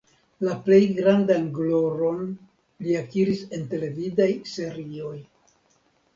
[0.45, 2.23] La plej grandan gloron
[2.87, 5.15] li akiris en televidaj serioj.